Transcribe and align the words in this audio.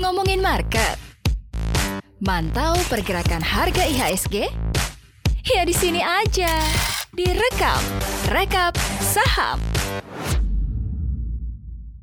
Ngomongin 0.00 0.40
market. 0.40 0.96
Mantau 2.16 2.80
pergerakan 2.88 3.44
harga 3.44 3.84
IHSG? 3.84 4.48
Ya 5.44 5.68
di 5.68 5.76
sini 5.76 6.00
aja. 6.00 6.48
Direkap, 7.12 7.84
rekap 8.32 8.72
saham. 9.04 9.60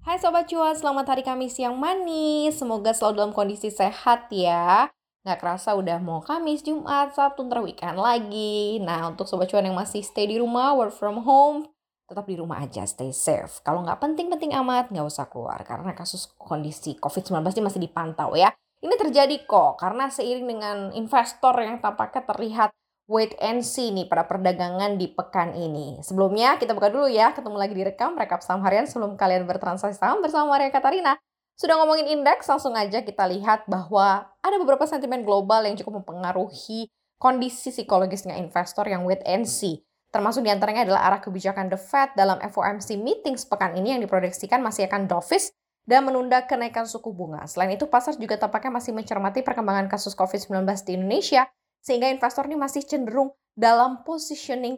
Hai 0.06 0.22
Sobat 0.22 0.46
Cuan, 0.46 0.78
selamat 0.78 1.18
hari 1.18 1.26
Kamis 1.26 1.58
yang 1.58 1.74
manis. 1.82 2.54
Semoga 2.54 2.94
selalu 2.94 3.26
dalam 3.26 3.34
kondisi 3.34 3.74
sehat 3.74 4.30
ya. 4.30 4.94
Nggak 5.26 5.40
kerasa 5.42 5.74
udah 5.74 5.98
mau 5.98 6.22
Kamis, 6.22 6.62
Jumat, 6.62 7.18
Sabtu, 7.18 7.42
ntar 7.50 7.66
lagi. 7.98 8.78
Nah, 8.86 9.10
untuk 9.10 9.26
Sobat 9.26 9.50
Cuan 9.50 9.66
yang 9.66 9.74
masih 9.74 10.06
stay 10.06 10.30
di 10.30 10.38
rumah, 10.38 10.78
work 10.78 10.94
from 10.94 11.26
home, 11.26 11.74
tetap 12.08 12.28
di 12.28 12.36
rumah 12.36 12.62
aja, 12.62 12.84
stay 12.84 13.10
safe. 13.16 13.64
Kalau 13.64 13.82
nggak 13.84 14.00
penting-penting 14.00 14.54
amat, 14.60 14.92
nggak 14.92 15.08
usah 15.08 15.28
keluar. 15.32 15.60
Karena 15.64 15.96
kasus 15.96 16.32
kondisi 16.36 17.00
COVID-19 17.00 17.40
ini 17.58 17.64
masih 17.64 17.82
dipantau 17.82 18.36
ya. 18.36 18.52
Ini 18.84 18.96
terjadi 19.00 19.48
kok, 19.48 19.80
karena 19.80 20.12
seiring 20.12 20.48
dengan 20.48 20.78
investor 20.92 21.56
yang 21.64 21.80
tampaknya 21.80 22.28
terlihat 22.28 22.70
wait 23.08 23.36
and 23.40 23.64
see 23.64 23.92
nih 23.92 24.08
pada 24.08 24.28
perdagangan 24.28 25.00
di 25.00 25.12
pekan 25.12 25.56
ini. 25.56 26.00
Sebelumnya 26.04 26.60
kita 26.60 26.76
buka 26.76 26.92
dulu 26.92 27.08
ya, 27.08 27.32
ketemu 27.32 27.56
lagi 27.60 27.74
di 27.76 27.84
rekam, 27.84 28.16
rekap 28.20 28.44
saham 28.44 28.60
harian 28.64 28.84
sebelum 28.84 29.16
kalian 29.16 29.48
bertransaksi 29.48 30.00
saham 30.00 30.20
bersama 30.20 30.56
Maria 30.56 30.72
Katarina. 30.72 31.16
Sudah 31.56 31.78
ngomongin 31.80 32.10
indeks, 32.10 32.50
langsung 32.50 32.74
aja 32.74 33.06
kita 33.06 33.30
lihat 33.30 33.70
bahwa 33.70 34.26
ada 34.42 34.56
beberapa 34.58 34.84
sentimen 34.90 35.22
global 35.22 35.64
yang 35.64 35.78
cukup 35.78 36.04
mempengaruhi 36.04 36.90
kondisi 37.22 37.72
psikologisnya 37.72 38.36
investor 38.36 38.84
yang 38.90 39.08
wait 39.08 39.24
and 39.24 39.48
see. 39.48 39.80
Termasuk 40.14 40.46
di 40.46 40.54
antaranya 40.54 40.86
adalah 40.86 41.10
arah 41.10 41.22
kebijakan 41.26 41.74
The 41.74 41.80
Fed 41.82 42.14
dalam 42.14 42.38
FOMC 42.38 43.02
meetings 43.02 43.50
pekan 43.50 43.74
ini 43.74 43.98
yang 43.98 44.02
diproyeksikan 44.06 44.62
masih 44.62 44.86
akan 44.86 45.10
dovish 45.10 45.50
dan 45.90 46.06
menunda 46.06 46.46
kenaikan 46.46 46.86
suku 46.86 47.10
bunga. 47.10 47.44
Selain 47.50 47.74
itu, 47.74 47.90
pasar 47.90 48.14
juga 48.22 48.38
tampaknya 48.38 48.78
masih 48.78 48.94
mencermati 48.94 49.42
perkembangan 49.42 49.90
kasus 49.90 50.14
COVID-19 50.14 50.70
di 50.86 51.02
Indonesia, 51.02 51.50
sehingga 51.82 52.14
investor 52.14 52.46
ini 52.46 52.56
masih 52.56 52.86
cenderung 52.86 53.34
dalam 53.58 54.06
positioning 54.06 54.78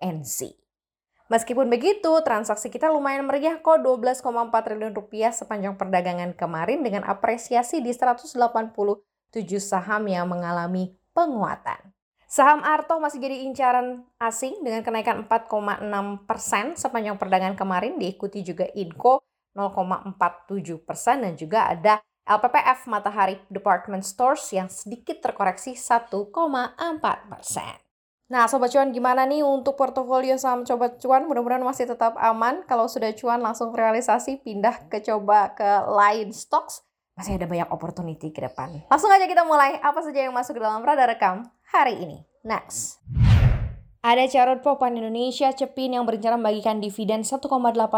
and 0.00 0.24
see. 0.26 0.56
Meskipun 1.32 1.72
begitu, 1.72 2.12
transaksi 2.20 2.68
kita 2.68 2.92
lumayan 2.92 3.24
meriah 3.24 3.56
kok 3.56 3.80
12,4 3.80 4.24
triliun 4.48 4.92
rupiah 4.92 5.32
sepanjang 5.32 5.76
perdagangan 5.76 6.36
kemarin 6.36 6.84
dengan 6.84 7.04
apresiasi 7.04 7.80
di 7.80 7.92
187 7.92 8.36
saham 9.56 10.04
yang 10.04 10.28
mengalami 10.28 10.92
penguatan. 11.16 11.93
Saham 12.34 12.66
Arto 12.66 12.98
masih 12.98 13.22
jadi 13.22 13.46
incaran 13.46 14.02
asing 14.18 14.58
dengan 14.66 14.82
kenaikan 14.82 15.22
4,6 15.22 15.86
persen 16.26 16.74
sepanjang 16.74 17.14
perdagangan 17.14 17.54
kemarin, 17.54 17.94
diikuti 17.94 18.42
juga 18.42 18.66
Inco 18.74 19.22
0,47 19.54 20.82
persen 20.82 21.22
dan 21.22 21.38
juga 21.38 21.70
ada 21.70 22.02
LPPF 22.26 22.90
Matahari 22.90 23.38
Department 23.46 24.02
Stores 24.02 24.50
yang 24.50 24.66
sedikit 24.66 25.22
terkoreksi 25.22 25.78
1,4 25.78 26.10
persen. 27.30 27.78
Nah, 28.26 28.50
Sobat 28.50 28.74
Cuan 28.74 28.90
gimana 28.90 29.30
nih 29.30 29.46
untuk 29.46 29.78
portofolio 29.78 30.34
saham 30.34 30.66
Sobat 30.66 30.98
Cuan? 30.98 31.30
Mudah-mudahan 31.30 31.62
masih 31.62 31.86
tetap 31.86 32.18
aman. 32.18 32.66
Kalau 32.66 32.90
sudah 32.90 33.14
cuan 33.14 33.38
langsung 33.46 33.70
realisasi, 33.70 34.42
pindah 34.42 34.90
ke 34.90 34.98
coba 35.06 35.54
ke 35.54 35.70
lain 35.86 36.34
stocks. 36.34 36.82
Masih 37.14 37.38
ada 37.38 37.46
banyak 37.46 37.70
opportunity 37.70 38.34
ke 38.34 38.42
depan. 38.42 38.74
Langsung 38.90 39.14
aja 39.14 39.22
kita 39.22 39.46
mulai. 39.46 39.78
Apa 39.78 40.02
saja 40.02 40.26
yang 40.26 40.34
masuk 40.34 40.58
ke 40.58 40.62
dalam 40.66 40.82
radar 40.82 41.06
rekam 41.06 41.46
hari 41.74 41.98
ini? 41.98 42.22
Next. 42.46 43.02
Ada 44.04 44.30
Carut 44.30 44.62
Popan 44.62 44.94
Indonesia 44.94 45.50
Cepin 45.50 45.98
yang 45.98 46.06
berencana 46.06 46.38
membagikan 46.38 46.78
dividen 46.78 47.26
1,8 47.26 47.50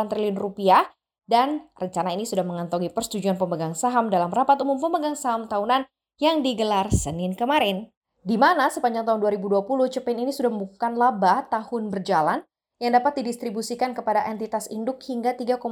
triliun 0.09 0.39
rupiah 0.39 0.89
dan 1.27 1.69
rencana 1.77 2.15
ini 2.15 2.23
sudah 2.23 2.47
mengantongi 2.47 2.89
persetujuan 2.95 3.37
pemegang 3.37 3.75
saham 3.75 4.09
dalam 4.09 4.31
rapat 4.31 4.63
umum 4.63 4.79
pemegang 4.79 5.19
saham 5.19 5.51
tahunan 5.51 5.85
yang 6.23 6.41
digelar 6.41 6.89
Senin 6.95 7.35
kemarin 7.35 7.91
di 8.23 8.39
mana 8.39 8.71
sepanjang 8.71 9.07
tahun 9.07 9.19
2020 9.23 9.67
Cepin 9.99 10.19
ini 10.23 10.31
sudah 10.31 10.51
membukukan 10.51 10.95
laba 10.95 11.47
tahun 11.51 11.91
berjalan 11.91 12.47
yang 12.79 12.93
dapat 12.95 13.23
didistribusikan 13.23 13.95
kepada 13.95 14.27
entitas 14.31 14.71
induk 14.71 15.03
hingga 15.03 15.35
3,8 15.35 15.63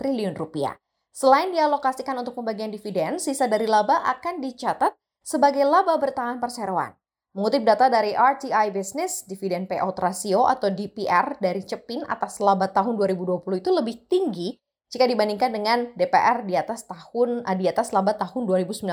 triliun 0.00 0.34
rupiah. 0.36 0.80
Selain 1.14 1.52
dialokasikan 1.52 2.18
untuk 2.18 2.34
pembagian 2.34 2.74
dividen, 2.74 3.22
sisa 3.22 3.46
dari 3.46 3.68
laba 3.70 4.02
akan 4.18 4.42
dicatat 4.42 4.96
sebagai 5.22 5.62
laba 5.62 5.94
bertahan 6.00 6.42
perseroan. 6.42 6.92
Mengutip 7.34 7.66
data 7.66 7.90
dari 7.90 8.14
RTI 8.14 8.70
Business, 8.70 9.26
dividen 9.26 9.66
payout 9.66 9.98
ratio 9.98 10.46
atau 10.46 10.70
DPR 10.70 11.34
dari 11.42 11.66
Cepin 11.66 12.06
atas 12.06 12.38
laba 12.38 12.70
tahun 12.70 12.94
2020 12.94 13.58
itu 13.58 13.70
lebih 13.74 14.06
tinggi 14.06 14.54
jika 14.86 15.02
dibandingkan 15.02 15.50
dengan 15.50 15.90
DPR 15.98 16.46
di 16.46 16.54
atas 16.54 16.86
tahun 16.86 17.42
di 17.58 17.66
atas 17.66 17.90
laba 17.90 18.14
tahun 18.14 18.46
2019 18.46 18.86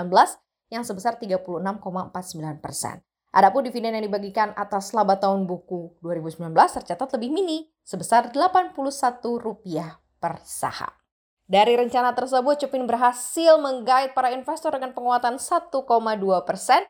yang 0.73 0.81
sebesar 0.81 1.21
36,49 1.21 2.57
persen. 2.57 3.05
Adapun 3.29 3.61
dividen 3.61 3.93
yang 3.93 4.09
dibagikan 4.09 4.57
atas 4.57 4.89
laba 4.97 5.21
tahun 5.21 5.45
buku 5.45 6.01
2019 6.01 6.49
tercatat 6.51 7.13
lebih 7.21 7.29
mini, 7.29 7.69
sebesar 7.85 8.33
Rp81 8.33 9.21
per 10.17 10.41
saham. 10.41 10.89
Dari 11.45 11.77
rencana 11.77 12.17
tersebut, 12.17 12.57
Cepin 12.57 12.89
berhasil 12.89 13.61
menggait 13.61 14.17
para 14.17 14.33
investor 14.33 14.73
dengan 14.73 14.97
penguatan 14.97 15.37
1,2 15.37 15.85
persen, 16.41 16.81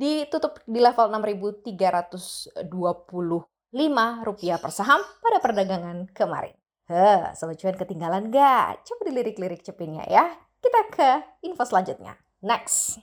ditutup 0.00 0.64
di 0.64 0.80
level 0.80 1.12
6.325 1.12 2.56
rupiah 4.24 4.56
per 4.56 4.72
saham 4.72 5.04
pada 5.20 5.38
perdagangan 5.44 6.08
kemarin. 6.16 6.56
Heh, 6.88 7.36
Sobat 7.36 7.60
Cuan 7.60 7.76
ketinggalan 7.76 8.32
gak? 8.32 8.88
Coba 8.88 9.00
dilirik-lirik 9.12 9.60
Cepinnya 9.60 10.08
ya. 10.08 10.32
Kita 10.58 10.80
ke 10.88 11.10
info 11.44 11.68
selanjutnya. 11.68 12.16
Next. 12.40 12.96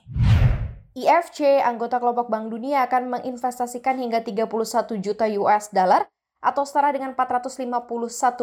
IFC, 0.98 1.62
anggota 1.62 2.02
kelompok 2.02 2.26
Bank 2.26 2.50
Dunia 2.50 2.82
akan 2.90 3.14
menginvestasikan 3.14 4.02
hingga 4.02 4.26
31 4.26 4.50
juta 4.98 5.30
US 5.38 5.70
dollar 5.70 6.10
atau 6.42 6.66
setara 6.66 6.90
dengan 6.90 7.14
451 7.14 7.70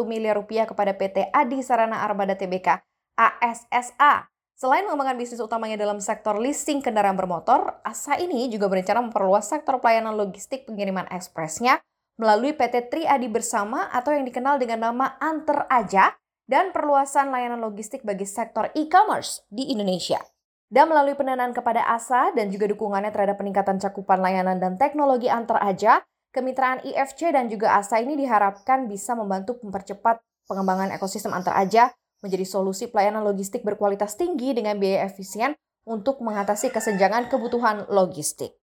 miliar 0.08 0.40
rupiah 0.40 0.64
kepada 0.64 0.96
PT 0.96 1.28
Adi 1.36 1.60
Sarana 1.60 2.00
Armada 2.00 2.32
Tbk 2.32 2.80
ASSA. 3.16 4.32
Selain 4.56 4.88
mengembangkan 4.88 5.20
bisnis 5.20 5.36
utamanya 5.36 5.76
dalam 5.76 6.00
sektor 6.00 6.40
leasing 6.40 6.80
kendaraan 6.80 7.12
bermotor, 7.12 7.76
ASA 7.84 8.16
ini 8.16 8.48
juga 8.48 8.72
berencana 8.72 9.04
memperluas 9.04 9.52
sektor 9.52 9.76
pelayanan 9.84 10.16
logistik 10.16 10.64
pengiriman 10.64 11.04
ekspresnya 11.12 11.84
melalui 12.16 12.56
PT 12.56 12.88
Tri 12.88 13.04
Adi 13.04 13.28
Bersama 13.28 13.92
atau 13.92 14.16
yang 14.16 14.24
dikenal 14.24 14.56
dengan 14.56 14.88
nama 14.88 15.20
Anter 15.20 15.68
Aja 15.68 16.16
dan 16.48 16.72
perluasan 16.72 17.28
layanan 17.28 17.60
logistik 17.60 18.00
bagi 18.00 18.24
sektor 18.24 18.72
e-commerce 18.72 19.44
di 19.52 19.68
Indonesia. 19.76 20.24
Dan 20.72 20.88
melalui 20.88 21.12
pendanaan 21.20 21.52
kepada 21.52 21.84
ASA 21.92 22.32
dan 22.32 22.48
juga 22.48 22.64
dukungannya 22.72 23.12
terhadap 23.12 23.36
peningkatan 23.36 23.76
cakupan 23.76 24.24
layanan 24.24 24.56
dan 24.56 24.80
teknologi 24.80 25.28
antar 25.28 25.60
aja, 25.60 26.00
kemitraan 26.32 26.80
IFC 26.80 27.28
dan 27.28 27.52
juga 27.52 27.76
ASA 27.76 28.00
ini 28.00 28.16
diharapkan 28.16 28.88
bisa 28.88 29.12
membantu 29.12 29.60
mempercepat 29.60 30.16
pengembangan 30.48 30.96
ekosistem 30.96 31.36
antar 31.36 31.60
aja 31.60 31.92
menjadi 32.26 32.42
solusi 32.42 32.90
pelayanan 32.90 33.22
logistik 33.22 33.62
berkualitas 33.62 34.18
tinggi 34.18 34.50
dengan 34.50 34.74
biaya 34.82 35.06
efisien 35.06 35.54
untuk 35.86 36.18
mengatasi 36.18 36.74
kesenjangan 36.74 37.30
kebutuhan 37.30 37.86
logistik. 37.86 38.58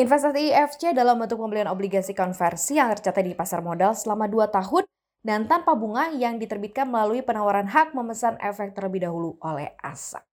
Investasi 0.00 0.56
IFC 0.56 0.96
dalam 0.96 1.20
bentuk 1.20 1.36
pembelian 1.36 1.68
obligasi 1.68 2.16
konversi 2.16 2.80
yang 2.80 2.88
tercatat 2.96 3.28
di 3.28 3.36
pasar 3.36 3.60
modal 3.60 3.92
selama 3.92 4.24
2 4.24 4.48
tahun 4.48 4.88
dan 5.20 5.44
tanpa 5.44 5.76
bunga 5.76 6.08
yang 6.16 6.40
diterbitkan 6.40 6.88
melalui 6.88 7.20
penawaran 7.20 7.68
hak 7.68 7.92
memesan 7.92 8.40
efek 8.40 8.72
terlebih 8.72 9.04
dahulu 9.04 9.36
oleh 9.44 9.76
ASA. 9.84 10.24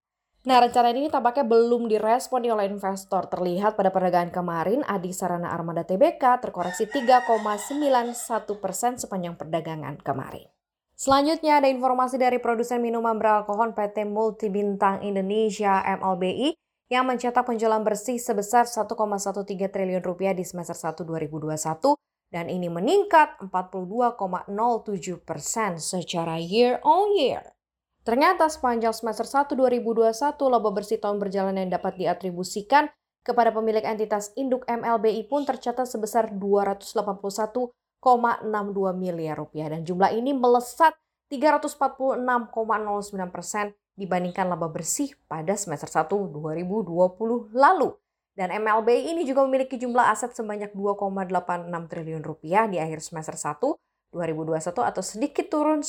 Nah, 0.48 0.64
rencana 0.64 0.96
ini 0.96 1.12
tampaknya 1.12 1.44
belum 1.44 1.92
direspon 1.92 2.48
oleh 2.48 2.72
investor. 2.72 3.28
Terlihat 3.28 3.76
pada 3.76 3.92
perdagangan 3.92 4.32
kemarin, 4.32 4.88
Adi 4.88 5.12
Sarana 5.12 5.52
Armada 5.52 5.84
Tbk 5.84 6.40
terkoreksi 6.40 6.88
3,91 6.88 8.48
persen 8.64 8.96
sepanjang 8.96 9.36
perdagangan 9.36 10.00
kemarin. 10.00 10.48
Selanjutnya 11.00 11.64
ada 11.64 11.72
informasi 11.72 12.19
dari 12.19 12.44
produsen 12.44 12.84
minuman 12.84 13.16
beralkohol 13.16 13.72
PT 13.72 14.04
Multibintang 14.04 15.00
Indonesia 15.00 15.80
MLBI 15.80 16.51
yang 16.92 17.07
mencetak 17.07 17.48
penjualan 17.48 17.80
bersih 17.80 18.19
sebesar 18.19 18.68
1,13 18.68 19.48
triliun 19.72 20.04
rupiah 20.04 20.36
di 20.36 20.44
semester 20.44 20.75
1 20.75 21.07
2021 21.07 21.56
dan 22.36 22.51
ini 22.51 22.68
meningkat 22.68 23.40
42,07 23.48 25.24
persen 25.24 25.80
secara 25.80 26.36
year 26.36 26.84
on 26.84 27.16
year. 27.16 27.48
Ternyata 28.04 28.51
sepanjang 28.51 28.92
semester 28.92 29.24
1 29.24 29.56
2021, 29.56 30.12
laba 30.51 30.69
bersih 30.75 31.00
tahun 31.00 31.16
berjalan 31.16 31.63
yang 31.63 31.72
dapat 31.80 31.96
diatribusikan 31.96 32.92
kepada 33.24 33.56
pemilik 33.56 33.88
entitas 33.88 34.36
induk 34.36 34.68
MLBI 34.68 35.31
pun 35.31 35.48
tercatat 35.48 35.88
sebesar 35.88 36.36
281,62 36.36 37.72
miliar 38.96 39.36
rupiah 39.36 39.68
dan 39.72 39.84
jumlah 39.84 40.12
ini 40.16 40.31
melesat 40.31 40.96
346,09 41.30 41.75
persen 43.30 43.75
dibandingkan 44.00 44.48
laba 44.48 44.72
bersih 44.72 45.12
pada 45.28 45.54
semester 45.60 45.92
1 45.92 46.07
2020 46.10 47.51
lalu. 47.51 47.94
Dan 48.34 48.56
MLBI 48.56 49.12
ini 49.12 49.28
juga 49.28 49.44
memiliki 49.44 49.75
jumlah 49.75 50.16
aset 50.16 50.31
sebanyak 50.31 50.72
2,86 50.72 51.68
triliun 51.92 52.24
rupiah 52.24 52.72
di 52.72 52.80
akhir 52.80 53.04
semester 53.04 53.36
1 53.36 54.16
2021 54.16 54.63
atau 54.80 55.04
sedikit 55.04 55.46
turun 55.51 55.84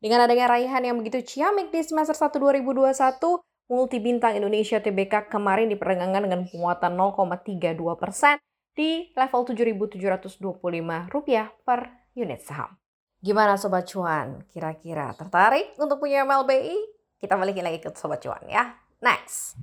Dengan 0.00 0.24
adanya 0.24 0.48
raihan 0.48 0.80
yang 0.84 0.96
begitu 0.96 1.20
ciamik 1.20 1.68
di 1.68 1.84
semester 1.84 2.16
1 2.16 2.40
2021, 2.40 3.20
multi 3.68 4.00
bintang 4.00 4.36
Indonesia 4.36 4.80
TBK 4.80 5.28
kemarin 5.28 5.68
diperdagangkan 5.72 6.24
dengan 6.24 6.40
penguatan 6.48 6.92
0,32 6.96 8.00
persen 8.00 8.36
di 8.74 9.14
level 9.14 9.42
Rp7.725 9.54 10.50
per 11.62 11.80
unit 12.18 12.42
saham. 12.42 12.74
Gimana 13.24 13.56
Sobat 13.56 13.88
Cuan? 13.88 14.44
Kira-kira 14.52 15.14
tertarik 15.16 15.72
untuk 15.80 16.02
punya 16.02 16.28
MLBI? 16.28 16.76
Kita 17.16 17.40
balikin 17.40 17.64
lagi 17.64 17.80
ke 17.80 17.88
Sobat 17.96 18.20
Cuan 18.20 18.44
ya. 18.50 18.76
Next. 19.00 19.56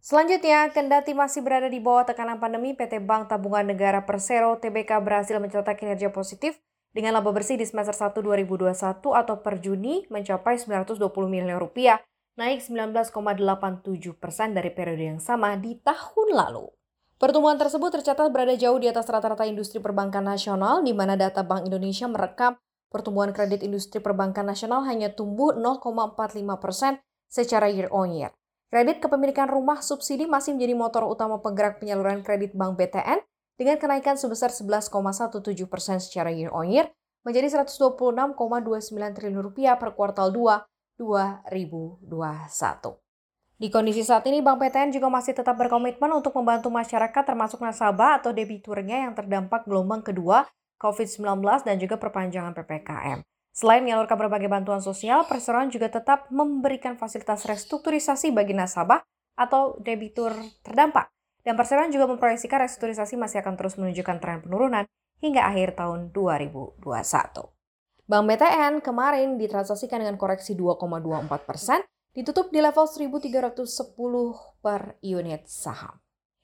Selanjutnya, 0.00 0.72
kendati 0.72 1.12
masih 1.12 1.44
berada 1.44 1.68
di 1.68 1.76
bawah 1.76 2.08
tekanan 2.08 2.40
pandemi, 2.40 2.72
PT 2.72 3.04
Bank 3.04 3.28
Tabungan 3.28 3.68
Negara 3.68 4.00
Persero 4.00 4.56
TBK 4.56 4.96
berhasil 5.04 5.36
mencatat 5.36 5.76
kinerja 5.76 6.08
positif 6.08 6.56
dengan 6.96 7.20
laba 7.20 7.36
bersih 7.36 7.60
di 7.60 7.68
semester 7.68 7.92
1 7.92 8.16
2021 8.16 8.72
atau 8.96 9.36
per 9.44 9.60
Juni 9.60 10.08
mencapai 10.08 10.56
920 10.56 11.04
miliar 11.28 11.60
rupiah, 11.60 12.00
naik 12.40 12.64
19,87 12.64 14.16
persen 14.16 14.56
dari 14.56 14.72
periode 14.72 15.04
yang 15.04 15.20
sama 15.20 15.52
di 15.60 15.76
tahun 15.84 16.32
lalu. 16.32 16.79
Pertumbuhan 17.20 17.60
tersebut 17.60 18.00
tercatat 18.00 18.32
berada 18.32 18.56
jauh 18.56 18.80
di 18.80 18.88
atas 18.88 19.04
rata-rata 19.04 19.44
industri 19.44 19.76
perbankan 19.76 20.24
nasional, 20.24 20.80
di 20.80 20.96
mana 20.96 21.20
data 21.20 21.44
Bank 21.44 21.68
Indonesia 21.68 22.08
merekam 22.08 22.56
pertumbuhan 22.88 23.36
kredit 23.36 23.60
industri 23.60 24.00
perbankan 24.00 24.48
nasional 24.48 24.88
hanya 24.88 25.12
tumbuh 25.12 25.52
0,45 25.52 26.40
persen 26.56 26.96
secara 27.28 27.68
year 27.68 27.92
on 27.92 28.16
year. 28.16 28.32
Kredit 28.72 29.04
kepemilikan 29.04 29.52
rumah 29.52 29.84
subsidi 29.84 30.24
masih 30.24 30.56
menjadi 30.56 30.72
motor 30.72 31.04
utama 31.04 31.44
penggerak 31.44 31.76
penyaluran 31.76 32.24
kredit 32.24 32.56
Bank 32.56 32.80
BTN 32.80 33.20
dengan 33.60 33.76
kenaikan 33.76 34.16
sebesar 34.16 34.48
11,17 34.48 35.44
persen 35.68 36.00
secara 36.00 36.32
year 36.32 36.48
on 36.56 36.72
year 36.72 36.88
menjadi 37.20 37.68
126,29 37.68 38.32
triliun 38.96 39.44
rupiah 39.44 39.76
per 39.76 39.92
kuartal 39.92 40.32
2 40.32 40.96
2021. 40.96 43.09
Di 43.60 43.68
kondisi 43.68 44.00
saat 44.00 44.24
ini, 44.24 44.40
Bank 44.40 44.56
BTN 44.56 44.88
juga 44.88 45.12
masih 45.12 45.36
tetap 45.36 45.52
berkomitmen 45.60 46.08
untuk 46.16 46.32
membantu 46.40 46.72
masyarakat 46.72 47.28
termasuk 47.28 47.60
nasabah 47.60 48.16
atau 48.16 48.32
debiturnya 48.32 49.04
yang 49.04 49.12
terdampak 49.12 49.68
gelombang 49.68 50.00
kedua 50.00 50.48
COVID-19 50.80 51.44
dan 51.68 51.76
juga 51.76 52.00
perpanjangan 52.00 52.56
PPKM. 52.56 53.20
Selain 53.52 53.84
menyalurkan 53.84 54.16
berbagai 54.16 54.48
bantuan 54.48 54.80
sosial, 54.80 55.28
perseroan 55.28 55.68
juga 55.68 55.92
tetap 55.92 56.32
memberikan 56.32 56.96
fasilitas 56.96 57.44
restrukturisasi 57.44 58.32
bagi 58.32 58.56
nasabah 58.56 59.04
atau 59.36 59.76
debitur 59.76 60.32
terdampak. 60.64 61.12
Dan 61.44 61.52
perseroan 61.60 61.92
juga 61.92 62.08
memproyeksikan 62.08 62.64
restrukturisasi 62.64 63.20
masih 63.20 63.44
akan 63.44 63.60
terus 63.60 63.76
menunjukkan 63.76 64.16
tren 64.24 64.40
penurunan 64.40 64.88
hingga 65.20 65.44
akhir 65.44 65.76
tahun 65.76 66.16
2021. 66.16 66.80
Bank 68.08 68.24
BTN 68.24 68.80
kemarin 68.80 69.36
ditransaksikan 69.36 70.00
dengan 70.00 70.16
koreksi 70.16 70.56
2,24 70.56 71.28
persen, 71.44 71.84
ditutup 72.14 72.50
di 72.50 72.58
level 72.58 72.86
1.310 72.86 73.62
per 74.60 74.98
unit 75.02 75.46
saham. 75.46 75.98